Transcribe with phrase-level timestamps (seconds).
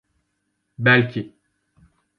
[0.79, 1.35] Belki.